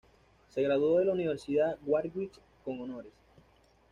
Se 0.49 0.63
graduó 0.63 0.97
de 0.97 1.05
la 1.05 1.13
Universidad 1.13 1.77
Warwick 1.85 2.31
con 2.65 2.81
honores. 2.81 3.13